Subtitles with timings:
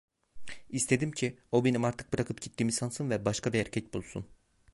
[0.69, 4.25] İstedim ki, o benim artık bırakıp gittiğimi sansın ve başka bir erkek bulsun.